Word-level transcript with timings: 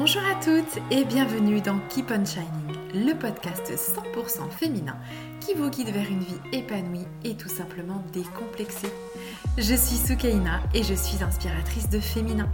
Bonjour 0.00 0.22
à 0.22 0.42
toutes 0.42 0.82
et 0.90 1.04
bienvenue 1.04 1.60
dans 1.60 1.78
Keep 1.90 2.10
on 2.10 2.24
Shining, 2.24 3.06
le 3.06 3.12
podcast 3.12 3.70
100% 3.70 4.50
féminin 4.50 4.96
qui 5.40 5.52
vous 5.52 5.68
guide 5.68 5.90
vers 5.90 6.10
une 6.10 6.20
vie 6.20 6.40
épanouie 6.52 7.06
et 7.22 7.36
tout 7.36 7.50
simplement 7.50 8.02
décomplexée. 8.10 8.90
Je 9.58 9.74
suis 9.74 9.98
Soukaina 9.98 10.62
et 10.72 10.82
je 10.84 10.94
suis 10.94 11.22
inspiratrice 11.22 11.90
de 11.90 12.00
féminin. 12.00 12.48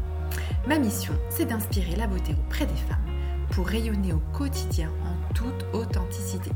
Ma 0.67 0.77
mission, 0.77 1.15
c'est 1.31 1.45
d'inspirer 1.45 1.95
la 1.95 2.09
beauté 2.09 2.35
auprès 2.37 2.67
des 2.67 2.75
femmes 2.75 3.07
pour 3.53 3.69
rayonner 3.69 4.13
au 4.13 4.23
quotidien 4.37 4.91
en 5.05 5.33
toute 5.33 5.67
authenticité. 5.73 6.51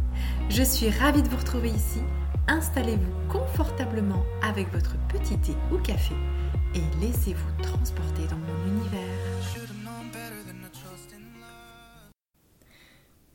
Je 0.48 0.64
suis 0.64 0.91
ravie 0.91 1.22
de 1.22 1.29
vous 1.29 1.36
retrouver 1.36 1.68
ici. 1.68 2.00
Installez-vous 2.48 3.28
confortablement 3.28 4.25
avec 4.42 4.72
votre 4.72 4.97
petit 5.06 5.38
thé 5.38 5.52
ou 5.70 5.78
café 5.78 6.16
et 6.75 6.83
laissez-vous 7.00 7.62
transporter 7.62 8.27
dans 8.28 8.38
mon 8.38 8.77
univers. 8.77 9.30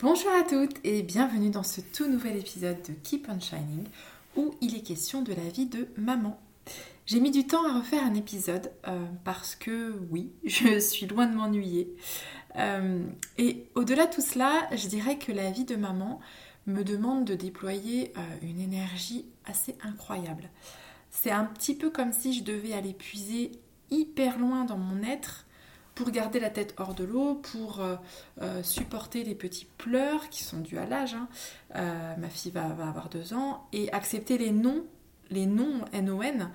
Bonjour 0.02 0.30
à 0.34 0.44
toutes 0.44 0.76
et 0.84 1.04
bienvenue 1.04 1.50
dans 1.50 1.64
ce 1.64 1.80
tout 1.80 2.08
nouvel 2.08 2.36
épisode 2.36 2.82
de 2.82 2.92
Keep 3.02 3.30
on 3.30 3.40
Shining 3.40 3.86
où 4.36 4.54
il 4.60 4.76
est 4.76 4.82
question 4.82 5.22
de 5.22 5.34
la 5.34 5.48
vie 5.48 5.68
de 5.68 5.88
maman. 5.96 6.38
J'ai 7.06 7.22
mis 7.22 7.32
du 7.32 7.48
temps 7.48 7.66
à 7.66 7.78
refaire 7.78 8.04
un 8.04 8.14
épisode 8.14 8.74
euh, 8.90 9.06
parce 9.24 9.56
que 9.56 9.98
oui, 10.12 10.34
je 10.44 10.80
suis 10.80 11.06
loin 11.06 11.28
de 11.28 11.36
m'ennuyer. 11.38 11.96
Euh, 12.58 13.06
et 13.38 13.68
au-delà 13.74 14.08
de 14.08 14.14
tout 14.14 14.22
cela, 14.22 14.68
je 14.76 14.90
dirais 14.90 15.18
que 15.18 15.32
la 15.32 15.50
vie 15.50 15.64
de 15.64 15.78
maman 15.78 16.20
me 16.68 16.84
demande 16.84 17.24
de 17.24 17.36
déployer 17.36 18.12
euh, 18.18 18.22
une 18.42 18.60
énergie 18.60 19.24
assez 19.46 19.78
incroyable. 19.82 20.50
C'est 21.10 21.32
un 21.32 21.46
petit 21.46 21.74
peu 21.74 21.90
comme 21.90 22.12
si 22.12 22.34
je 22.34 22.44
devais 22.44 22.74
aller 22.74 22.94
puiser 22.94 23.54
hyper 23.92 24.40
loin 24.40 24.66
dans 24.66 24.78
mon 24.78 25.04
être 25.04 25.45
pour 25.96 26.12
garder 26.12 26.40
la 26.40 26.50
tête 26.50 26.76
hors 26.78 26.94
de 26.94 27.06
l'eau, 27.06 27.36
pour 27.36 27.80
euh, 27.80 27.96
euh, 28.42 28.62
supporter 28.62 29.24
les 29.24 29.34
petits 29.34 29.68
pleurs 29.78 30.30
qui 30.30 30.44
sont 30.44 30.60
dus 30.60 30.78
à 30.78 30.86
l'âge. 30.86 31.14
Hein. 31.14 31.28
Euh, 31.76 32.16
ma 32.18 32.30
fille 32.30 32.52
va, 32.52 32.66
avoir 32.66 33.10
deux 33.10 33.34
ans 33.34 33.66
et 33.72 33.92
accepter 33.94 34.38
les 34.38 34.52
noms, 34.52 34.86
les 35.32 35.46
noms 35.46 35.86
NON 35.94 36.52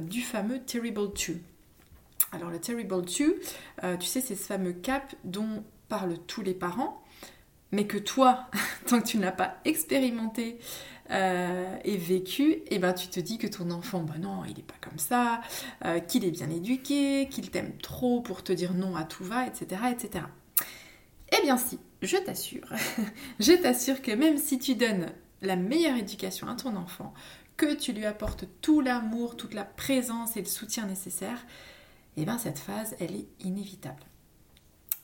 du 0.00 0.22
fameux 0.22 0.60
Terrible 0.60 1.12
Two. 1.12 1.34
Alors 2.32 2.50
le 2.50 2.60
Terrible 2.60 3.04
Two, 3.04 3.34
tu 3.98 4.06
sais, 4.06 4.20
c'est 4.20 4.36
ce 4.36 4.46
fameux 4.46 4.72
cap 4.72 5.14
dont 5.24 5.64
parlent 5.88 6.18
tous 6.26 6.42
les 6.42 6.54
parents, 6.54 7.02
mais 7.72 7.86
que 7.86 7.98
toi, 7.98 8.48
tant 8.86 9.00
que 9.00 9.06
tu 9.06 9.18
ne 9.18 9.30
pas 9.30 9.56
expérimenté, 9.64 10.58
euh, 11.10 11.76
et 11.82 11.96
vécu, 11.96 12.52
et 12.52 12.64
eh 12.70 12.78
ben 12.78 12.92
tu 12.92 13.08
te 13.08 13.18
dis 13.18 13.36
que 13.36 13.48
ton 13.48 13.72
enfant, 13.72 14.04
ben 14.04 14.18
non, 14.20 14.44
il 14.44 14.54
n'est 14.54 14.62
pas 14.62 14.76
comme 14.80 14.98
ça, 14.98 15.40
euh, 15.84 15.98
qu'il 15.98 16.24
est 16.24 16.30
bien 16.30 16.48
éduqué, 16.50 17.28
qu'il 17.28 17.50
t'aime 17.50 17.76
trop 17.78 18.20
pour 18.20 18.44
te 18.44 18.52
dire 18.52 18.74
non 18.74 18.94
à 18.94 19.02
tout 19.02 19.24
va, 19.24 19.44
etc. 19.44 19.82
etc. 19.90 20.24
Eh 21.36 21.42
bien 21.42 21.56
si, 21.56 21.80
je 22.00 22.16
t'assure, 22.16 22.72
je 23.40 23.52
t'assure 23.52 24.02
que 24.02 24.12
même 24.12 24.38
si 24.38 24.60
tu 24.60 24.76
donnes 24.76 25.06
la 25.42 25.56
meilleure 25.56 25.96
éducation 25.96 26.46
à 26.46 26.54
ton 26.54 26.76
enfant, 26.76 27.12
que 27.56 27.74
tu 27.74 27.92
lui 27.92 28.06
apportes 28.06 28.44
tout 28.60 28.80
l'amour, 28.80 29.36
toute 29.36 29.54
la 29.54 29.64
présence 29.64 30.36
et 30.36 30.40
le 30.40 30.46
soutien 30.46 30.86
nécessaire, 30.86 31.44
eh 32.16 32.24
bien 32.24 32.38
cette 32.38 32.60
phase, 32.60 32.94
elle 33.00 33.16
est 33.16 33.26
inévitable. 33.40 34.04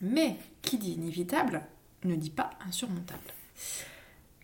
Mais 0.01 0.37
qui 0.63 0.79
dit 0.79 0.93
inévitable? 0.93 1.63
Ne 2.05 2.15
dit 2.15 2.31
pas 2.31 2.51
insurmontable. 2.67 3.21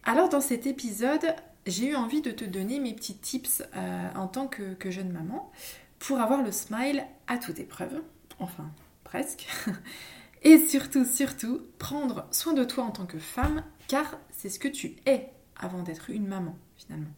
Alors 0.04 0.28
dans 0.28 0.40
cet 0.40 0.66
épisode, 0.66 1.34
j'ai 1.66 1.88
eu 1.88 1.96
envie 1.96 2.22
de 2.22 2.30
te 2.30 2.44
donner 2.44 2.80
mes 2.80 2.94
petits 2.94 3.16
tips 3.16 3.62
euh, 3.76 4.08
en 4.14 4.26
tant 4.26 4.48
que, 4.48 4.90
jeune 4.90 5.12
maman 5.12 5.50
pour 5.98 6.20
avoir 6.20 6.42
le 6.42 6.50
smile 6.50 7.06
à 7.28 7.38
toute 7.38 7.60
épreuve, 7.60 8.02
enfin 8.40 8.70
presque, 9.04 9.46
et 10.42 10.58
surtout, 10.58 11.04
surtout, 11.04 11.62
prendre 11.78 12.26
soin 12.32 12.52
de 12.52 12.64
toi 12.64 12.84
en 12.84 12.90
tant 12.90 13.06
que 13.06 13.18
femme, 13.18 13.62
car 13.86 14.18
c'est 14.30 14.48
ce 14.48 14.58
que 14.58 14.68
tu 14.68 14.96
es 15.06 15.30
avant 15.56 15.82
d'être 15.82 16.10
une 16.10 16.26
maman 16.26 16.56
finalement. 16.76 17.12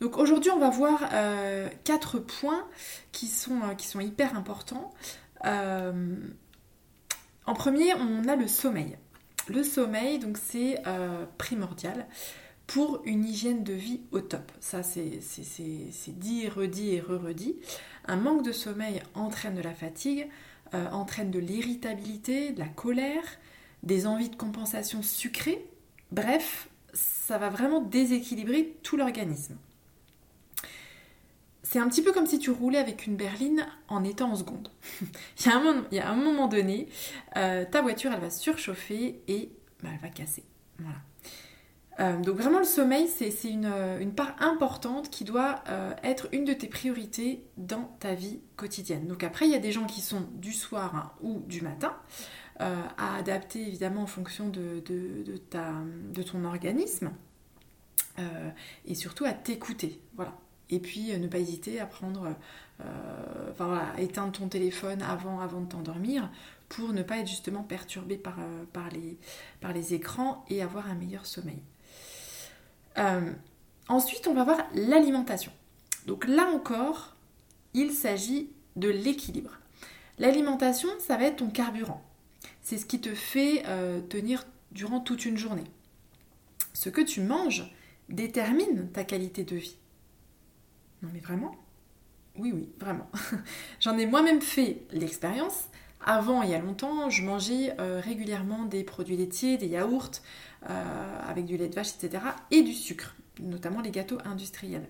Donc 0.00 0.18
aujourd'hui, 0.18 0.50
on 0.50 0.58
va 0.58 0.70
voir 0.70 1.08
euh, 1.12 1.68
quatre 1.84 2.18
points 2.18 2.66
qui 3.12 3.28
sont, 3.28 3.62
euh, 3.62 3.74
qui 3.74 3.86
sont 3.86 4.00
hyper 4.00 4.36
importants. 4.36 4.92
En 7.46 7.54
premier, 7.54 7.94
on 7.94 8.28
a 8.28 8.36
le 8.36 8.48
sommeil. 8.48 8.96
Le 9.48 9.62
sommeil, 9.62 10.18
donc 10.18 10.38
c'est 10.38 10.82
primordial 11.36 12.06
pour 12.66 13.02
une 13.04 13.24
hygiène 13.24 13.62
de 13.62 13.72
vie 13.72 14.00
au 14.10 14.20
top. 14.20 14.50
Ça, 14.60 14.82
c'est 14.82 15.20
dit, 16.08 16.48
redit 16.48 16.94
et 16.94 17.00
re-redit. 17.00 17.56
Un 18.06 18.16
manque 18.16 18.42
de 18.42 18.52
sommeil 18.52 19.02
entraîne 19.14 19.54
de 19.54 19.62
la 19.62 19.74
fatigue, 19.74 20.28
euh, 20.74 20.88
entraîne 20.90 21.30
de 21.30 21.38
l'irritabilité, 21.38 22.52
de 22.52 22.58
la 22.58 22.68
colère, 22.68 23.24
des 23.82 24.06
envies 24.06 24.30
de 24.30 24.36
compensation 24.36 25.02
sucrées. 25.02 25.66
Bref, 26.10 26.68
ça 26.94 27.38
va 27.38 27.50
vraiment 27.50 27.80
déséquilibrer 27.80 28.74
tout 28.82 28.96
l'organisme. 28.96 29.56
C'est 31.64 31.78
un 31.78 31.88
petit 31.88 32.02
peu 32.02 32.12
comme 32.12 32.26
si 32.26 32.38
tu 32.38 32.50
roulais 32.50 32.78
avec 32.78 33.06
une 33.06 33.16
berline 33.16 33.66
en 33.88 34.04
étant 34.04 34.30
en 34.30 34.36
seconde. 34.36 34.68
il, 35.00 35.46
y 35.92 35.98
a 35.98 36.10
un 36.10 36.14
moment, 36.14 36.46
donné, 36.46 36.88
euh, 37.36 37.64
ta 37.64 37.80
voiture, 37.80 38.12
elle 38.12 38.20
va 38.20 38.28
surchauffer 38.28 39.22
et 39.26 39.50
bah, 39.82 39.88
elle 39.92 40.00
va 40.00 40.08
casser. 40.08 40.44
Euh, 42.00 42.20
donc 42.20 42.36
vraiment 42.36 42.58
le 42.58 42.66
sommeil, 42.66 43.08
c'est 43.08 43.30
une, 43.48 44.12
part 44.14 44.36
importante 44.40 45.08
qui 45.08 45.24
doit 45.24 45.64
euh, 45.70 45.94
être 46.02 46.28
une 46.32 46.44
de 46.44 46.52
tes 46.52 46.66
priorités 46.66 47.46
dans 47.56 47.96
ta 47.98 48.14
vie 48.14 48.40
quotidienne. 48.56 49.06
Donc 49.06 49.24
après, 49.24 49.46
il 49.46 49.52
y 49.52 49.56
a 49.56 49.60
des 49.60 49.72
gens 49.72 49.86
qui 49.86 50.02
sont 50.02 50.28
du 50.34 50.52
soir 50.52 50.94
hein, 50.94 51.12
ou 51.22 51.40
du 51.46 51.62
matin, 51.62 51.96
à 52.58 53.16
adapter 53.16 53.66
évidemment 53.66 54.02
en 54.02 54.06
fonction 54.06 54.48
de, 54.48 54.80
de 54.80 56.22
ton 56.22 56.44
organisme, 56.44 57.10
et 58.84 58.94
surtout 58.94 59.24
à 59.24 59.32
t'écouter. 59.32 60.00
Voilà. 60.14 60.36
Et 60.70 60.78
puis 60.78 61.16
ne 61.18 61.26
pas 61.26 61.38
hésiter 61.38 61.78
à 61.78 61.86
prendre, 61.86 62.34
enfin 62.80 63.66
voilà, 63.66 63.92
éteindre 63.98 64.32
ton 64.32 64.48
téléphone 64.48 65.02
avant, 65.02 65.40
avant 65.40 65.60
de 65.60 65.68
t'endormir 65.68 66.30
pour 66.68 66.92
ne 66.92 67.02
pas 67.02 67.18
être 67.18 67.28
justement 67.28 67.62
perturbé 67.62 68.16
par, 68.16 68.36
par, 68.72 68.88
les, 69.72 69.94
écrans 69.94 70.44
et 70.48 70.62
avoir 70.62 70.88
un 70.88 70.94
meilleur 70.94 71.26
sommeil. 71.26 71.60
Euh, 72.98 73.32
ensuite, 73.88 74.26
on 74.26 74.34
va 74.34 74.44
voir 74.44 74.58
l'alimentation. 74.74 75.52
Donc 76.06 76.26
là 76.26 76.46
encore, 76.52 77.14
il 77.74 77.92
s'agit 77.92 78.50
de 78.76 78.88
l'équilibre. 78.88 79.58
L'alimentation, 80.18 80.88
ça 81.00 81.16
va 81.16 81.24
être 81.24 81.36
ton 81.36 81.50
carburant. 81.50 82.02
C'est 82.62 82.78
ce 82.78 82.86
qui 82.86 83.00
te 83.00 83.14
fait 83.14 83.62
euh, 83.66 84.00
tenir 84.00 84.44
durant 84.72 85.00
toute 85.00 85.24
une 85.24 85.36
journée. 85.36 85.64
Ce 86.72 86.88
que 86.88 87.00
tu 87.00 87.20
manges 87.20 87.72
détermine 88.08 88.90
ta 88.92 89.04
qualité 89.04 89.44
de 89.44 89.56
vie. 89.56 89.76
Non 91.04 91.10
mais 91.12 91.20
vraiment? 91.20 91.54
Oui, 92.36 92.50
oui, 92.54 92.70
vraiment. 92.80 93.10
J'en 93.80 93.98
ai 93.98 94.06
moi-même 94.06 94.40
fait 94.40 94.78
l'expérience. 94.90 95.68
Avant, 96.00 96.42
il 96.42 96.50
y 96.50 96.54
a 96.54 96.58
longtemps, 96.58 97.10
je 97.10 97.22
mangeais 97.22 97.74
euh, 97.78 98.00
régulièrement 98.02 98.64
des 98.64 98.84
produits 98.84 99.16
laitiers, 99.16 99.58
des 99.58 99.66
yaourts, 99.66 100.10
euh, 100.68 101.20
avec 101.28 101.44
du 101.44 101.58
lait 101.58 101.68
de 101.68 101.74
vache, 101.74 101.90
etc. 101.98 102.24
et 102.50 102.62
du 102.62 102.72
sucre, 102.72 103.14
notamment 103.38 103.82
les 103.82 103.90
gâteaux 103.90 104.18
industriels. 104.24 104.86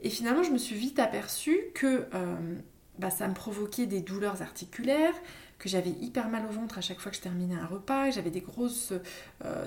Et 0.00 0.10
finalement, 0.10 0.42
je 0.42 0.50
me 0.50 0.58
suis 0.58 0.76
vite 0.76 0.98
aperçue 0.98 1.58
que 1.74 2.06
euh, 2.14 2.36
bah, 2.98 3.10
ça 3.10 3.26
me 3.26 3.34
provoquait 3.34 3.86
des 3.86 4.00
douleurs 4.00 4.42
articulaires, 4.42 5.14
que 5.58 5.68
j'avais 5.68 5.90
hyper 5.90 6.28
mal 6.28 6.44
au 6.46 6.52
ventre 6.52 6.76
à 6.76 6.82
chaque 6.82 7.00
fois 7.00 7.10
que 7.10 7.16
je 7.16 7.22
terminais 7.22 7.56
un 7.56 7.66
repas, 7.66 8.10
j'avais 8.10 8.30
des, 8.30 8.44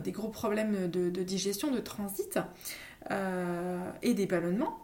des 0.04 0.12
gros 0.12 0.30
problèmes 0.30 0.90
de 0.90 1.24
digestion, 1.24 1.70
de 1.70 1.80
transit 1.80 2.40
et 4.02 4.14
des 4.14 4.26
ballonnements. 4.26 4.81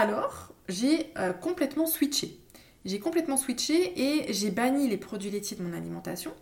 Alors, 0.00 0.52
j'ai 0.68 1.12
complètement 1.42 1.86
switché 1.86 2.40
j'ai 2.84 2.98
complètement 2.98 3.36
switché 3.36 3.92
et 4.00 4.32
j'ai 4.32 4.50
banni 4.50 4.88
les 4.88 4.96
produits 4.96 5.30
laitiers 5.30 5.56
de 5.56 5.62
mon 5.62 5.74
alimentation. 5.74 6.32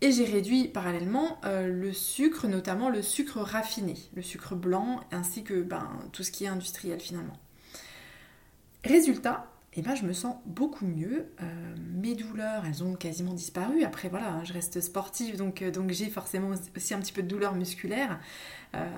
Et 0.00 0.12
j'ai 0.12 0.24
réduit 0.24 0.68
parallèlement 0.68 1.40
euh, 1.44 1.66
le 1.66 1.92
sucre, 1.92 2.46
notamment 2.46 2.90
le 2.90 3.00
sucre 3.00 3.38
raffiné, 3.40 3.94
le 4.14 4.22
sucre 4.22 4.54
blanc, 4.54 5.00
ainsi 5.12 5.44
que 5.44 5.62
ben, 5.62 5.88
tout 6.12 6.22
ce 6.22 6.30
qui 6.30 6.44
est 6.44 6.48
industriel 6.48 7.00
finalement. 7.00 7.38
Résultat, 8.84 9.46
eh 9.72 9.82
ben, 9.82 9.94
je 9.94 10.04
me 10.04 10.12
sens 10.12 10.36
beaucoup 10.44 10.84
mieux. 10.84 11.32
Euh, 11.40 11.74
mes 11.94 12.14
douleurs, 12.14 12.64
elles 12.66 12.84
ont 12.84 12.94
quasiment 12.94 13.32
disparu. 13.32 13.82
Après, 13.82 14.08
voilà, 14.08 14.34
hein, 14.34 14.44
je 14.44 14.52
reste 14.52 14.80
sportive, 14.80 15.36
donc, 15.36 15.62
euh, 15.62 15.70
donc 15.70 15.90
j'ai 15.90 16.10
forcément 16.10 16.50
aussi 16.76 16.94
un 16.94 17.00
petit 17.00 17.12
peu 17.12 17.22
de 17.22 17.28
douleurs 17.28 17.54
musculaires, 17.54 18.20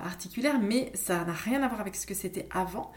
articulaires, 0.03 0.59
mais 0.59 0.91
ça 0.95 1.23
n'a 1.23 1.33
rien 1.33 1.61
à 1.61 1.67
voir 1.67 1.79
avec 1.79 1.95
ce 1.95 2.07
que 2.07 2.15
c'était 2.15 2.49
avant. 2.49 2.91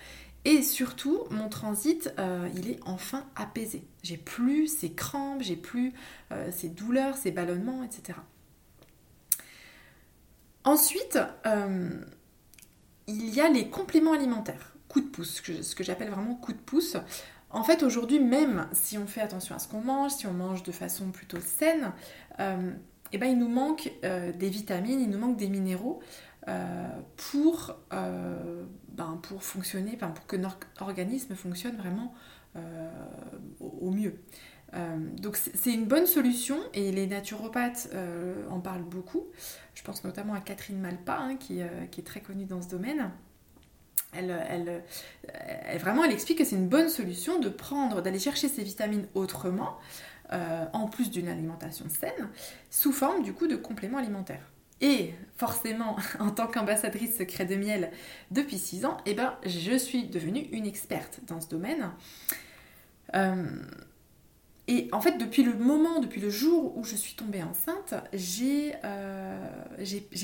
Et 0.45 0.63
surtout, 0.63 1.25
mon 1.31 1.49
transit, 1.49 2.13
euh, 2.19 2.49
il 2.55 2.71
est 2.71 2.81
enfin 2.87 3.27
apaisé. 3.37 3.85
J'ai 4.03 4.17
plus 4.17 4.69
ces 4.69 4.93
crampes, 4.93 5.43
j'ai 5.43 5.57
plus 5.57 5.93
euh, 6.33 6.51
ces 6.51 6.71
douleurs, 6.71 7.17
ces 7.17 7.31
ballonnements, 7.31 7.83
etc. 7.83 8.19
Ensuite, 10.65 11.19
euh, 11.47 11.91
il 13.07 13.35
y 13.35 13.41
a 13.41 13.51
les 13.51 13.69
compléments 13.69 14.13
alimentaires, 14.13 14.75
coup 14.89 15.01
de 15.01 15.09
pouce, 15.09 15.43
ce 15.63 15.75
que 15.75 15.85
j'appelle 15.85 16.11
vraiment 16.11 16.35
coup 16.35 16.53
de 16.53 16.59
pouce. 16.59 16.97
En 17.51 17.63
fait, 17.63 17.83
aujourd'hui, 17.83 18.19
même 18.19 18.67
si 18.73 18.97
on 18.97 19.07
fait 19.07 19.21
attention 19.21 19.55
à 19.55 19.59
ce 19.59 19.69
qu'on 19.69 19.83
mange, 19.83 20.13
si 20.13 20.27
on 20.27 20.33
mange 20.33 20.63
de 20.63 20.73
façon 20.73 21.11
plutôt 21.11 21.41
saine, 21.41 21.93
eh 22.39 23.19
ben, 23.19 23.27
il 23.27 23.39
nous 23.39 23.49
manque 23.49 23.91
des 24.03 24.49
vitamines, 24.49 25.01
il 25.01 25.11
nous 25.11 25.19
manque 25.19 25.37
des 25.37 25.49
minéraux 25.49 26.01
pour, 27.17 27.77
ben, 27.91 29.21
pour 29.23 29.43
fonctionner, 29.43 29.97
pour 29.97 30.27
que 30.27 30.37
notre 30.37 30.59
organisme 30.81 31.35
fonctionne 31.35 31.77
vraiment 31.77 32.15
au, 33.61 33.91
mieux. 33.91 34.15
donc 35.19 35.37
c'est 35.37 35.73
une 35.73 35.85
bonne 35.85 36.07
solution 36.07 36.59
et 36.75 36.91
les 36.91 37.07
naturopathes 37.07 37.91
en 38.51 38.61
parlent 38.61 38.83
beaucoup. 38.83 39.27
Je 39.75 39.83
pense 39.83 40.03
notamment 40.03 40.35
à 40.35 40.41
Catherine 40.41 40.81
Malpa 40.81 41.17
hein, 41.17 41.37
qui, 41.37 41.61
qui, 41.91 42.01
est 42.01 42.05
très 42.05 42.21
connue 42.21 42.47
dans 42.47 42.63
ce 42.63 42.69
domaine 42.69 43.11
elle, 44.13 44.83
vraiment, 45.79 46.05
elle 46.05 46.13
explique 46.13 46.39
que 46.39 46.45
c'est 46.45 46.57
une 46.57 46.69
bonne 46.69 46.89
solution 46.89 47.39
de 47.39 47.49
prendre, 47.49 48.03
d'aller 48.03 48.19
chercher 48.19 48.49
ces 48.49 48.63
vitamines 48.63 49.07
autrement, 49.15 49.79
euh, 50.33 50.65
en 50.73 50.87
plus 50.89 51.11
d'une 51.11 51.29
alimentation 51.29 51.87
saine, 51.89 52.29
sous 52.71 52.93
forme 52.93 53.23
du 53.23 53.33
coup 53.33 53.47
de 53.47 53.57
compléments 53.57 53.99
alimentaires. 53.99 54.53
Et 54.81 55.13
forcément, 55.37 55.97
en 56.21 56.31
tant 56.31 56.47
qu'ambassadrice 56.47 57.19
secret 57.19 57.45
de 57.45 57.57
miel 57.57 57.91
depuis 58.31 58.59
6 58.59 58.85
ans, 58.85 58.97
eh 59.07 59.15
ben, 59.15 59.37
je 59.45 59.77
suis 59.77 60.05
devenue 60.05 60.49
une 60.53 60.67
experte 60.67 61.21
dans 61.27 61.41
ce 61.41 61.49
domaine. 61.49 61.91
Euh, 63.15 63.47
et 64.69 64.89
en 64.93 65.01
fait, 65.01 65.19
depuis 65.19 65.43
le 65.43 65.55
moment, 65.55 65.99
depuis 65.99 66.21
le 66.21 66.31
jour 66.31 66.77
où 66.77 66.85
je 66.85 66.95
suis 66.95 67.15
tombée 67.15 67.43
enceinte, 67.43 67.95
j'ai 68.13 68.73
euh, 68.85 69.49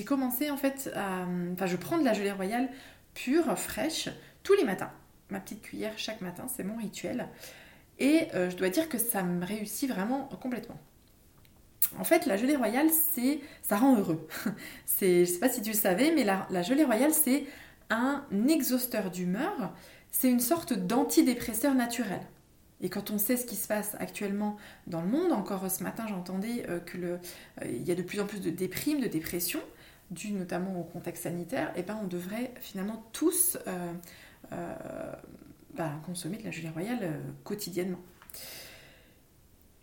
commencé 0.06 0.50
en 0.50 0.56
fait 0.56 0.90
à... 0.94 1.26
Enfin, 1.52 1.66
je 1.66 1.76
prends 1.76 1.98
de 1.98 2.04
la 2.04 2.12
gelée 2.12 2.30
royale 2.30 2.68
pure, 3.14 3.58
fraîche, 3.58 4.08
tous 4.44 4.54
les 4.54 4.64
matins. 4.64 4.92
Ma 5.30 5.40
petite 5.40 5.62
cuillère 5.62 5.94
chaque 5.96 6.20
matin, 6.20 6.46
c'est 6.46 6.62
mon 6.62 6.76
rituel. 6.76 7.28
Et 7.98 8.28
euh, 8.34 8.50
je 8.50 8.56
dois 8.56 8.68
dire 8.68 8.88
que 8.88 8.98
ça 8.98 9.22
me 9.22 9.44
réussit 9.44 9.90
vraiment 9.90 10.28
complètement. 10.40 10.78
En 11.98 12.04
fait, 12.04 12.26
la 12.26 12.36
gelée 12.36 12.56
royale, 12.56 12.88
c'est, 12.90 13.40
ça 13.62 13.76
rend 13.76 13.96
heureux. 13.96 14.26
c'est, 14.86 15.24
je 15.24 15.32
sais 15.32 15.38
pas 15.38 15.48
si 15.48 15.62
tu 15.62 15.70
le 15.70 15.76
savais, 15.76 16.12
mais 16.14 16.24
la, 16.24 16.62
gelée 16.62 16.84
royale, 16.84 17.12
c'est 17.12 17.44
un 17.90 18.24
exhausteur 18.48 19.10
d'humeur. 19.10 19.72
C'est 20.10 20.30
une 20.30 20.40
sorte 20.40 20.72
d'antidépresseur 20.72 21.74
naturel. 21.74 22.20
Et 22.82 22.90
quand 22.90 23.10
on 23.10 23.18
sait 23.18 23.36
ce 23.36 23.46
qui 23.46 23.56
se 23.56 23.68
passe 23.68 23.96
actuellement 23.98 24.56
dans 24.86 25.00
le 25.00 25.08
monde, 25.08 25.32
encore 25.32 25.70
ce 25.70 25.82
matin 25.82 26.04
j'entendais 26.06 26.68
euh, 26.68 26.78
qu'il 26.78 27.04
euh, 27.04 27.18
y 27.64 27.90
a 27.90 27.94
de 27.94 28.02
plus 28.02 28.20
en 28.20 28.26
plus 28.26 28.40
de 28.40 28.50
déprimes, 28.50 29.00
de 29.00 29.06
dépression, 29.06 29.60
dû 30.10 30.32
notamment 30.32 30.78
au 30.80 30.84
contexte 30.84 31.24
sanitaire, 31.24 31.68
et 31.70 31.80
eh 31.80 31.82
ben 31.82 31.98
on 32.02 32.06
devrait 32.06 32.52
finalement 32.60 33.04
tous 33.12 33.58
euh, 33.66 33.92
euh, 34.52 34.74
bah, 35.74 35.92
consommer 36.04 36.36
de 36.38 36.44
la 36.44 36.50
gelée 36.50 36.68
royale 36.68 37.20
quotidiennement. 37.44 38.00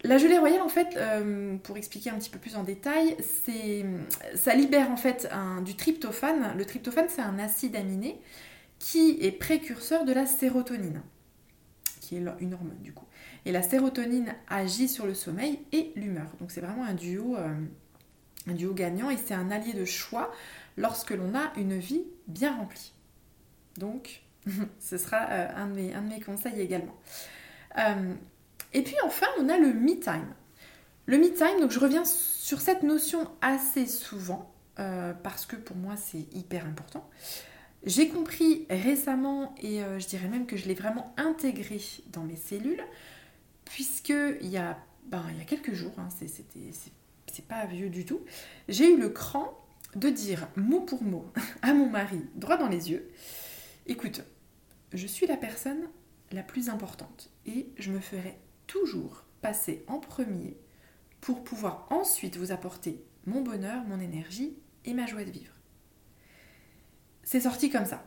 La 0.03 0.17
gelée 0.17 0.37
royale, 0.37 0.61
en 0.61 0.69
fait, 0.69 0.99
pour 1.63 1.77
expliquer 1.77 2.09
un 2.09 2.17
petit 2.17 2.29
peu 2.29 2.39
plus 2.39 2.55
en 2.55 2.63
détail, 2.63 3.15
ça 4.35 4.53
libère 4.53 4.91
en 4.91 4.97
fait 4.97 5.29
du 5.63 5.75
tryptophane. 5.75 6.57
Le 6.57 6.65
tryptophane, 6.65 7.07
c'est 7.07 7.21
un 7.21 7.39
acide 7.39 7.75
aminé 7.77 8.19
qui 8.79 9.17
est 9.21 9.31
précurseur 9.31 10.03
de 10.03 10.11
la 10.11 10.25
sérotonine, 10.25 11.01
qui 12.01 12.17
est 12.17 12.23
une 12.39 12.53
hormone 12.53 12.81
du 12.81 12.91
coup. 12.91 13.05
Et 13.45 13.53
la 13.53 13.61
sérotonine 13.61 14.35
agit 14.49 14.89
sur 14.89 15.05
le 15.05 15.13
sommeil 15.13 15.59
et 15.71 15.93
l'humeur. 15.95 16.27
Donc 16.41 16.51
c'est 16.51 16.59
vraiment 16.59 16.83
un 16.83 16.95
duo 16.95 17.37
duo 18.51 18.73
gagnant 18.73 19.09
et 19.09 19.17
c'est 19.17 19.33
un 19.33 19.51
allié 19.51 19.73
de 19.73 19.85
choix 19.85 20.31
lorsque 20.75 21.11
l'on 21.11 21.33
a 21.35 21.53
une 21.57 21.77
vie 21.77 22.03
bien 22.27 22.55
remplie. 22.55 22.93
Donc, 23.77 24.23
ce 24.79 24.97
sera 24.97 25.29
euh, 25.29 25.47
un, 25.55 25.67
de 25.67 26.09
mes, 26.09 26.19
conseils 26.19 26.59
également. 26.59 26.95
Euh, 28.73 28.77
et 28.77 28.81
puis 28.83 28.95
enfin, 29.03 29.27
on 29.39 29.49
a 29.49 29.57
le 29.57 29.73
me 29.73 29.99
time. 29.99 30.33
Le 31.05 31.17
me 31.17 31.33
time, 31.33 31.59
donc 31.59 31.71
je 31.71 31.79
reviens 31.79 32.05
sur 32.05 32.61
cette 32.61 32.83
notion 32.83 33.29
assez 33.41 33.85
souvent 33.85 34.53
euh, 34.79 35.13
parce 35.13 35.45
que 35.45 35.55
pour 35.55 35.75
moi 35.75 35.95
c'est 35.97 36.25
hyper 36.33 36.65
important. 36.65 37.09
J'ai 37.85 38.07
compris 38.07 38.65
récemment 38.69 39.53
et 39.61 39.81
je 39.99 40.07
dirais 40.07 40.29
même 40.29 40.45
que 40.45 40.55
je 40.55 40.69
l'ai 40.69 40.73
vraiment 40.73 41.13
intégré 41.17 41.81
dans 42.13 42.23
mes 42.23 42.37
cellules 42.37 42.81
puisque 43.65 44.13
il 44.41 44.47
y 44.47 44.57
a, 44.57 44.77
ben, 45.05 45.25
il 45.31 45.37
y 45.37 45.41
a 45.41 45.43
quelques 45.43 45.73
jours, 45.73 45.93
hein, 45.97 46.07
c'est 46.17 47.47
pas 47.47 47.65
vieux 47.65 47.89
du 47.89 48.05
tout, 48.05 48.21
j'ai 48.69 48.93
eu 48.93 48.97
le 48.97 49.09
cran 49.09 49.59
de 49.95 50.09
dire 50.09 50.47
mot 50.55 50.81
pour 50.81 51.03
mot 51.03 51.25
à 51.61 51.73
mon 51.73 51.89
mari, 51.89 52.21
droit 52.35 52.57
dans 52.57 52.69
les 52.69 52.91
yeux, 52.91 53.11
écoute, 53.85 54.23
je 54.93 55.07
suis 55.07 55.27
la 55.27 55.37
personne 55.37 55.89
la 56.31 56.43
plus 56.43 56.69
importante 56.69 57.29
et 57.45 57.67
je 57.77 57.91
me 57.91 57.99
ferai 57.99 58.37
toujours 58.67 59.23
passer 59.41 59.83
en 59.87 59.99
premier 59.99 60.57
pour 61.21 61.43
pouvoir 61.43 61.87
ensuite 61.89 62.37
vous 62.37 62.51
apporter 62.51 63.03
mon 63.25 63.41
bonheur, 63.41 63.83
mon 63.85 63.99
énergie 63.99 64.57
et 64.85 64.93
ma 64.93 65.05
joie 65.05 65.23
de 65.23 65.31
vivre. 65.31 65.53
C'est 67.23 67.41
sorti 67.41 67.69
comme 67.69 67.85
ça. 67.85 68.03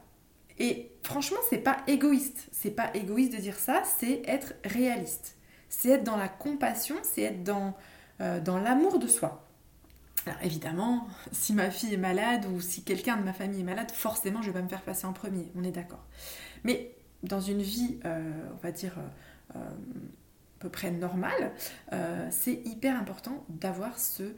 Et 0.59 0.93
franchement, 1.03 1.39
c'est 1.51 1.59
pas 1.59 1.79
égoïste. 1.87 2.49
C'est 2.53 2.71
pas 2.71 2.91
égoïste 2.95 3.33
de 3.33 3.39
dire 3.39 3.59
ça, 3.59 3.83
c'est 3.99 4.23
être 4.27 4.55
réaliste. 4.65 5.37
C'est 5.69 5.91
être 5.91 6.05
dans 6.05 6.17
la 6.17 6.29
compassion, 6.29 6.97
c'est 7.03 7.23
être 7.23 7.43
dans 7.43 7.75
euh, 8.23 8.41
dans 8.41 8.59
l'amour 8.59 8.99
de 8.99 9.07
soi. 9.07 9.47
Alors 10.25 10.41
évidemment, 10.43 11.07
si 11.33 11.53
ma 11.53 11.71
fille 11.71 11.93
est 11.93 11.99
malade 11.99 12.47
ou 12.47 12.61
si 12.61 12.83
quelqu'un 12.83 13.19
de 13.19 13.23
ma 13.23 13.35
famille 13.35 13.61
est 13.61 13.65
malade, 13.65 13.91
forcément 13.91 14.41
je 14.41 14.47
vais 14.51 14.55
pas 14.55 14.63
me 14.63 14.69
faire 14.69 14.83
passer 14.83 15.07
en 15.07 15.13
premier, 15.13 15.53
on 15.55 15.63
est 15.63 15.71
d'accord. 15.71 16.05
Mais 16.65 16.95
dans 17.23 17.41
une 17.41 17.61
vie, 17.61 17.99
euh, 18.07 18.49
on 18.55 18.57
va 18.63 18.73
dire, 18.73 18.95
euh, 19.55 19.59
peu 20.59 20.69
près 20.69 20.91
normale, 20.91 21.53
c'est 22.31 22.61
hyper 22.65 22.99
important 22.99 23.45
d'avoir 23.49 23.99
ce, 23.99 24.35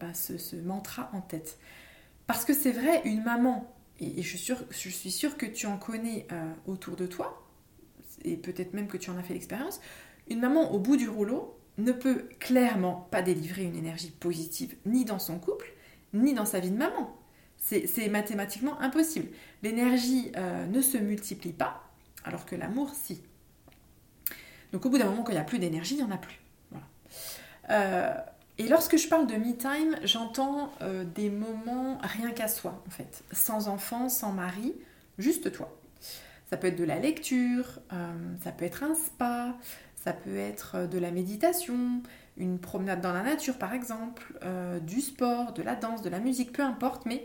bah, 0.00 0.14
ce, 0.14 0.56
mantra 0.56 1.10
en 1.12 1.20
tête. 1.20 1.58
Parce 2.26 2.44
que 2.44 2.54
c'est 2.54 2.72
vrai, 2.72 3.02
une 3.04 3.22
maman, 3.22 3.70
et, 4.00 4.22
je, 4.22 4.36
suis 4.36 5.10
sûre, 5.10 5.36
que 5.36 5.46
tu 5.46 5.66
en 5.66 5.76
connais 5.76 6.26
autour 6.66 6.96
de 6.96 7.06
toi, 7.06 7.46
et 8.24 8.36
peut-être 8.36 8.74
même 8.74 8.88
que 8.88 8.96
tu 8.96 9.10
en 9.10 9.18
as 9.18 9.22
fait 9.22 9.34
l'expérience, 9.34 9.80
une 10.28 10.40
maman 10.40 10.72
au 10.72 10.78
bout 10.78 10.96
du 10.96 11.08
rouleau, 11.08 11.58
ne 11.78 11.92
peut 11.92 12.28
clairement 12.38 13.08
pas 13.10 13.22
délivrer 13.22 13.64
une 13.64 13.76
énergie 13.76 14.10
positive 14.10 14.76
ni 14.86 15.04
dans 15.04 15.18
son 15.18 15.38
couple, 15.38 15.72
ni 16.12 16.34
dans 16.34 16.46
sa 16.46 16.60
vie 16.60 16.70
de 16.70 16.76
maman. 16.76 17.16
C'est 17.56 18.08
mathématiquement 18.08 18.78
impossible. 18.80 19.28
L'énergie 19.62 20.30
euh, 20.36 20.66
ne 20.66 20.82
se 20.82 20.98
multiplie 20.98 21.54
pas, 21.54 21.82
alors 22.24 22.44
que 22.44 22.56
l'amour, 22.56 22.90
si. 22.90 23.22
Donc 24.74 24.84
au 24.84 24.90
bout 24.90 24.98
d'un 24.98 25.06
moment, 25.06 25.22
quand 25.22 25.32
il 25.32 25.36
n'y 25.36 25.40
a 25.40 25.44
plus 25.44 25.58
d'énergie, 25.58 25.94
il 25.94 26.04
n'y 26.04 26.10
en 26.10 26.14
a 26.14 26.18
plus. 26.18 26.38
Euh, 27.70 28.12
et 28.58 28.68
lorsque 28.68 28.98
je 28.98 29.08
parle 29.08 29.26
de 29.26 29.36
me 29.36 29.56
time, 29.56 29.96
j'entends 30.02 30.70
euh, 30.82 31.04
des 31.04 31.30
moments 31.30 31.96
rien 32.02 32.30
qu'à 32.30 32.48
soi, 32.48 32.82
en 32.86 32.90
fait. 32.90 33.24
Sans 33.32 33.68
enfant, 33.68 34.10
sans 34.10 34.32
mari, 34.32 34.74
juste 35.16 35.50
toi. 35.50 35.74
Ça 36.50 36.58
peut 36.58 36.66
être 36.66 36.76
de 36.76 36.84
la 36.84 36.98
lecture, 36.98 37.80
ça 38.42 38.52
peut 38.52 38.66
être 38.66 38.82
un 38.82 38.94
spa, 38.94 39.54
ça 40.04 40.12
peut 40.12 40.36
être 40.36 40.72
euh, 40.74 40.86
de 40.86 40.98
la 40.98 41.10
méditation, 41.10 42.02
une 42.36 42.58
promenade 42.58 43.00
dans 43.00 43.12
la 43.12 43.22
nature 43.22 43.56
par 43.56 43.72
exemple, 43.72 44.38
euh, 44.44 44.78
du 44.78 45.00
sport, 45.00 45.54
de 45.54 45.62
la 45.62 45.76
danse, 45.76 46.02
de 46.02 46.10
la 46.10 46.18
musique, 46.18 46.52
peu 46.52 46.62
importe, 46.62 47.06
mais 47.06 47.24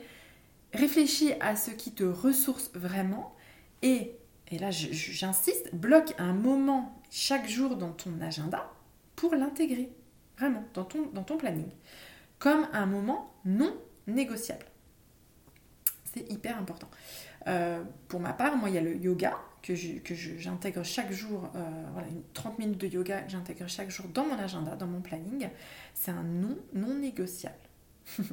réfléchis 0.74 1.34
à 1.42 1.56
ce 1.56 1.72
qui 1.72 1.92
te 1.92 2.06
ressource 2.06 2.72
vraiment 2.74 3.36
et, 3.82 4.16
et 4.52 4.60
là 4.60 4.72
j'insiste, 4.72 5.74
bloque 5.74 6.14
un 6.18 6.34
moment 6.34 7.02
chaque 7.12 7.48
jour 7.48 7.76
dans 7.76 7.92
ton 7.92 8.20
agenda 8.22 8.72
pour 9.16 9.36
l'intégrer, 9.36 9.90
vraiment, 10.38 10.64
dans 10.74 10.86
ton, 10.86 11.08
dans 11.14 11.24
ton 11.24 11.38
planning, 11.38 11.70
comme 12.40 12.68
un 12.74 12.86
moment 12.86 13.34
non 13.46 13.76
négociable. 14.08 14.66
C'est 16.06 16.32
hyper 16.32 16.58
important. 16.58 16.90
Euh, 17.48 17.84
pour 18.08 18.20
ma 18.20 18.34
part, 18.34 18.56
moi, 18.58 18.70
il 18.70 18.76
y 18.76 18.78
a 18.78 18.82
le 18.82 18.96
yoga 18.96 19.38
que 19.62 19.76
j'intègre 19.76 20.84
chaque 20.84 21.12
jour, 21.12 21.52
euh, 21.56 21.86
voilà, 21.94 22.08
30 22.34 22.60
minutes 22.60 22.80
de 22.80 22.88
yoga 22.88 23.22
que 23.22 23.30
j'intègre 23.30 23.68
chaque 23.68 23.90
jour 23.90 24.08
dans 24.08 24.26
mon 24.26 24.40
agenda, 24.40 24.76
dans 24.76 24.88
mon 24.88 25.02
planning. 25.02 25.50
C'est 25.94 26.12
un 26.12 26.24
non, 26.24 26.58
non 26.74 26.96
négociable. 26.96 27.56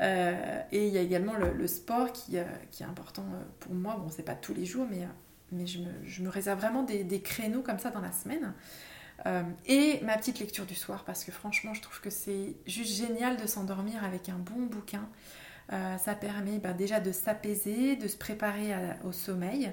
Euh, 0.00 0.62
et 0.72 0.86
il 0.86 0.94
y 0.94 0.96
a 0.96 1.02
également 1.02 1.34
le, 1.34 1.66
sport 1.66 2.12
qui, 2.12 2.38
qui, 2.70 2.82
est 2.82 2.86
important 2.86 3.26
pour 3.60 3.74
moi. 3.74 3.94
Bon, 3.96 4.08
c'est 4.08 4.22
pas 4.22 4.34
tous 4.34 4.54
les 4.54 4.64
jours, 4.64 4.86
mais, 4.90 5.06
mais 5.52 5.66
je, 5.66 5.78
me, 6.22 6.28
réserve 6.28 6.58
vraiment 6.60 6.82
des, 6.82 7.22
créneaux 7.22 7.62
comme 7.62 7.78
ça 7.78 7.90
dans 7.90 8.00
la 8.00 8.12
semaine. 8.12 8.52
et 9.66 10.00
ma 10.02 10.16
petite 10.16 10.38
lecture 10.40 10.66
du 10.66 10.74
soir, 10.74 11.04
parce 11.04 11.24
que 11.24 11.32
franchement, 11.32 11.74
je 11.74 11.82
trouve 11.82 12.00
que 12.00 12.10
c'est 12.10 12.56
juste 12.66 12.96
génial 12.96 13.36
de 13.36 13.46
s'endormir 13.46 14.04
avec 14.04 14.28
un 14.28 14.38
bon 14.38 14.66
bouquin. 14.66 15.08
Euh, 15.72 15.96
ça 15.98 16.14
permet 16.14 16.58
bah, 16.58 16.72
déjà 16.72 17.00
de 17.00 17.12
s'apaiser, 17.12 17.96
de 17.96 18.08
se 18.08 18.16
préparer 18.16 18.74
au 19.04 19.12
sommeil, 19.12 19.72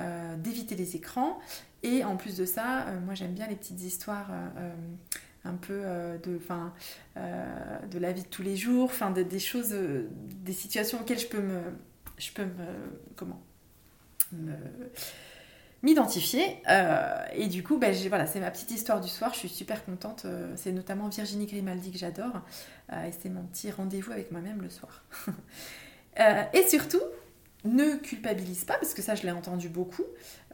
euh, 0.00 0.36
d'éviter 0.36 0.74
les 0.74 0.96
écrans. 0.96 1.38
Et 1.82 2.04
en 2.04 2.16
plus 2.16 2.36
de 2.36 2.44
ça, 2.44 2.86
euh, 2.86 3.00
moi 3.00 3.14
j'aime 3.14 3.32
bien 3.32 3.46
les 3.46 3.56
petites 3.56 3.82
histoires 3.82 4.30
un 5.44 5.54
peu 5.54 5.82
de, 6.24 6.40
de 7.16 7.98
la 7.98 8.12
vie 8.12 8.22
de 8.22 8.28
tous 8.28 8.42
les 8.42 8.56
jours, 8.56 8.84
enfin 8.84 9.10
des 9.10 9.38
choses, 9.38 9.74
des 10.18 10.52
situations 10.52 11.00
auxquelles 11.00 11.20
je 11.20 11.28
peux 11.28 11.42
me, 11.42 11.60
je 12.18 12.32
peux 12.32 12.44
me, 12.44 12.66
comment, 13.14 13.40
m'identifier. 15.82 16.58
Euh, 16.68 17.24
et 17.34 17.46
du 17.46 17.62
coup, 17.62 17.78
bah, 17.78 17.88
voilà, 18.08 18.26
c'est 18.26 18.40
ma 18.40 18.50
petite 18.50 18.70
histoire 18.70 19.00
du 19.00 19.08
soir. 19.08 19.32
Je 19.34 19.40
suis 19.40 19.48
super 19.48 19.84
contente. 19.84 20.24
Euh, 20.24 20.52
c'est 20.56 20.72
notamment 20.72 21.08
Virginie 21.08 21.46
Grimaldi 21.46 21.92
que 21.92 21.98
j'adore. 21.98 22.42
et 22.92 23.12
c'est 23.18 23.28
mon 23.28 23.44
petit 23.44 23.70
rendez-vous 23.70 24.12
avec 24.12 24.32
moi-même 24.32 24.62
le 24.62 24.70
soir. 24.70 25.04
et 26.52 26.68
surtout, 26.68 27.02
ne 27.64 27.96
culpabilise 27.96 28.64
pas, 28.64 28.78
parce 28.78 28.94
que 28.94 29.02
ça 29.02 29.14
je 29.14 29.22
l'ai 29.22 29.32
entendu 29.32 29.68
beaucoup 29.68 30.06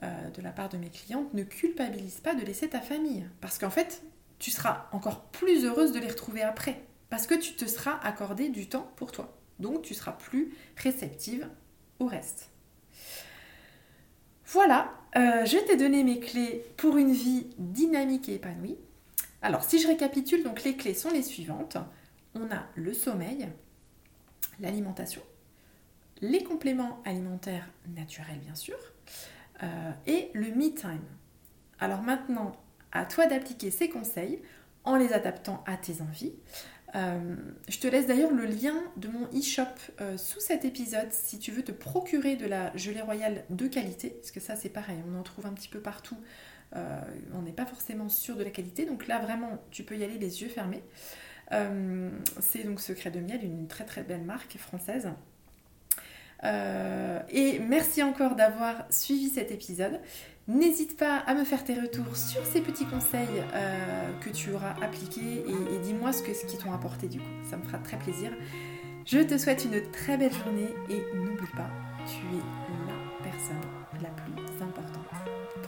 de 0.02 0.42
la 0.42 0.50
part 0.50 0.68
de 0.68 0.76
mes 0.76 0.88
clientes, 0.88 1.32
ne 1.32 1.44
culpabilise 1.44 2.18
pas 2.18 2.34
de 2.34 2.44
laisser 2.44 2.68
ta 2.68 2.80
famille. 2.80 3.24
Parce 3.40 3.56
qu'en 3.58 3.70
fait, 3.70 4.02
tu 4.40 4.50
seras 4.50 4.88
encore 4.90 5.26
plus 5.26 5.64
heureuse 5.64 5.92
de 5.92 6.00
les 6.00 6.08
retrouver 6.08 6.42
après. 6.42 6.82
Parce 7.10 7.28
que 7.28 7.34
tu 7.34 7.52
te 7.54 7.66
seras 7.66 8.00
accordé 8.02 8.48
du 8.48 8.68
temps 8.68 8.90
pour 8.96 9.12
toi. 9.12 9.38
Donc 9.60 9.82
tu 9.82 9.94
seras 9.94 10.12
plus 10.12 10.52
réceptive 10.76 11.46
au 12.00 12.06
reste. 12.06 12.50
Voilà, 14.46 14.92
euh, 15.16 15.44
je 15.44 15.58
t'ai 15.58 15.76
donné 15.76 16.04
mes 16.04 16.20
clés 16.20 16.64
pour 16.76 16.96
une 16.96 17.12
vie 17.12 17.46
dynamique 17.58 18.28
et 18.28 18.34
épanouie. 18.34 18.76
Alors 19.40 19.64
si 19.64 19.78
je 19.78 19.88
récapitule, 19.88 20.42
donc 20.42 20.62
les 20.62 20.76
clés 20.76 20.94
sont 20.94 21.10
les 21.10 21.22
suivantes. 21.22 21.76
On 22.34 22.44
a 22.50 22.66
le 22.74 22.92
sommeil, 22.94 23.48
l'alimentation, 24.60 25.22
les 26.20 26.42
compléments 26.44 27.02
alimentaires 27.04 27.68
naturels 27.94 28.38
bien 28.38 28.54
sûr, 28.54 28.76
euh, 29.62 29.90
et 30.06 30.30
le 30.32 30.48
me 30.48 30.74
time. 30.74 31.04
Alors 31.78 32.02
maintenant, 32.02 32.52
à 32.92 33.04
toi 33.04 33.26
d'appliquer 33.26 33.70
ces 33.70 33.88
conseils 33.88 34.40
en 34.84 34.96
les 34.96 35.12
adaptant 35.12 35.62
à 35.66 35.76
tes 35.76 36.00
envies. 36.00 36.34
Euh, 36.94 37.36
je 37.68 37.78
te 37.78 37.86
laisse 37.86 38.06
d'ailleurs 38.06 38.32
le 38.32 38.44
lien 38.44 38.74
de 38.96 39.08
mon 39.08 39.26
e-shop 39.28 39.62
euh, 40.00 40.18
sous 40.18 40.40
cet 40.40 40.64
épisode 40.64 41.10
si 41.10 41.38
tu 41.38 41.50
veux 41.50 41.62
te 41.62 41.72
procurer 41.72 42.36
de 42.36 42.46
la 42.46 42.76
gelée 42.76 43.00
royale 43.00 43.44
de 43.48 43.66
qualité, 43.66 44.10
parce 44.10 44.30
que 44.30 44.40
ça 44.40 44.56
c'est 44.56 44.68
pareil, 44.68 44.98
on 45.10 45.18
en 45.18 45.22
trouve 45.22 45.46
un 45.46 45.52
petit 45.52 45.68
peu 45.68 45.80
partout, 45.80 46.18
euh, 46.76 47.00
on 47.34 47.42
n'est 47.42 47.52
pas 47.52 47.64
forcément 47.64 48.10
sûr 48.10 48.36
de 48.36 48.44
la 48.44 48.50
qualité, 48.50 48.84
donc 48.84 49.06
là 49.06 49.18
vraiment 49.20 49.58
tu 49.70 49.84
peux 49.84 49.96
y 49.96 50.04
aller 50.04 50.18
les 50.18 50.42
yeux 50.42 50.48
fermés. 50.48 50.82
c'est 52.40 52.64
donc 52.64 52.80
Secret 52.80 53.10
de 53.10 53.20
Miel, 53.20 53.42
une 53.42 53.68
très 53.68 53.84
très 53.84 54.02
belle 54.02 54.24
marque 54.24 54.58
française. 54.58 55.08
Et 56.42 57.60
merci 57.60 58.02
encore 58.02 58.34
d'avoir 58.34 58.84
suivi 58.90 59.28
cet 59.28 59.50
épisode. 59.50 60.00
N'hésite 60.48 60.96
pas 60.96 61.18
à 61.18 61.34
me 61.34 61.44
faire 61.44 61.62
tes 61.62 61.74
retours 61.74 62.16
sur 62.16 62.44
ces 62.44 62.60
petits 62.60 62.84
conseils 62.84 63.28
euh, 63.54 64.12
que 64.20 64.28
tu 64.28 64.52
auras 64.52 64.74
appliqués 64.82 65.44
et, 65.46 65.78
dis-moi 65.84 66.12
ce, 66.12 66.22
que, 66.22 66.34
ce 66.34 66.44
qui 66.46 66.58
t'ont 66.58 66.72
apporté 66.72 67.06
du 67.06 67.20
coup. 67.20 67.30
Ça 67.48 67.56
me 67.56 67.62
fera 67.62 67.78
très 67.78 67.96
plaisir. 67.96 68.32
Je 69.06 69.18
te 69.18 69.38
souhaite 69.38 69.64
une 69.64 69.80
très 69.92 70.16
belle 70.16 70.32
journée 70.32 70.74
et 70.90 71.16
n'oublie 71.16 71.46
pas, 71.56 71.70
tu 72.06 72.26
es 72.36 72.40
la 72.88 73.30
personne 73.30 73.60
la 74.02 74.10
plus 74.10 74.62
importante. 74.62 75.06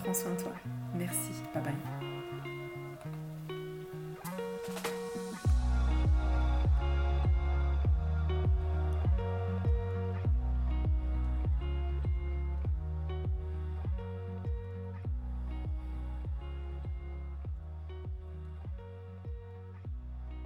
Prends 0.02 0.14
soin 0.14 0.33
de 0.33 0.40
toi. 0.43 0.52
Merci. 0.97 1.31
Bye 1.54 1.62
bye. 1.62 2.04